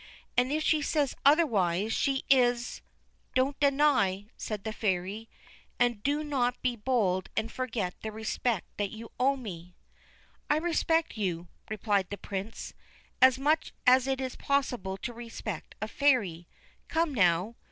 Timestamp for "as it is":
13.85-14.35